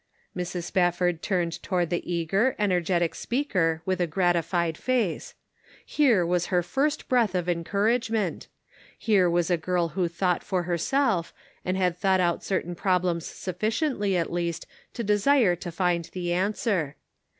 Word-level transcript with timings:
Mrs. 0.35 0.63
Spafford 0.63 1.21
turned 1.21 1.61
toward 1.61 1.91
the 1.91 2.11
eager, 2.11 2.55
energetic 2.57 3.13
speaker 3.13 3.83
with 3.85 4.01
a 4.01 4.07
gratified 4.07 4.75
face. 4.75 5.35
Here 5.85 6.25
was 6.25 6.47
her 6.47 6.63
first 6.63 7.07
breath 7.07 7.35
of 7.35 7.47
encouragement; 7.47 8.47
here 8.97 9.29
was 9.29 9.51
a 9.51 9.57
girl 9.61 9.89
who 9.89 10.07
thought 10.07 10.43
for 10.43 10.63
herself, 10.63 11.35
and 11.63 11.77
had 11.77 11.95
thought 11.99 12.19
out 12.19 12.43
certain 12.43 12.73
problems 12.73 13.27
sufficiently 13.27 14.17
at 14.17 14.33
least 14.33 14.65
to 14.95 15.03
desire 15.03 15.55
to 15.57 15.71
find 15.71 16.05
the 16.05 16.33
answer. 16.33 16.95